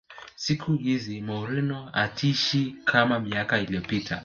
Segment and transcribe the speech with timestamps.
[0.35, 4.19] siku hizi mourinho hatishi kama miaka iliyopita